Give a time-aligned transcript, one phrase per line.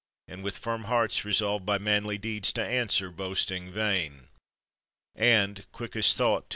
[0.27, 4.29] and with firm hearta resolved By manly deeds to answer boasting vain
[5.13, 6.49] And, quick as thought, to hi.